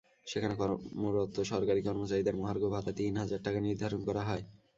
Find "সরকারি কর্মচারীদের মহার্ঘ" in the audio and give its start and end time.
1.51-2.63